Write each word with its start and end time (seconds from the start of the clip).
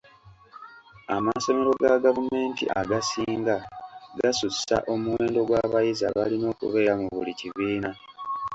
Amasomero 1.15 1.71
ga 1.81 1.93
gavumenti 2.05 2.63
agasinga 2.81 3.55
gasussa 4.19 4.77
omuwendo 4.93 5.39
gw'abayizi 5.47 6.03
abalina 6.09 6.45
okubeera 6.53 6.93
mu 6.99 7.07
buli 7.15 7.33
kibiina. 7.39 7.89